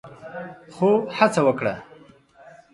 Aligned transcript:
خو 0.73 0.89
هڅه 1.17 1.41
وکړه 1.47 1.75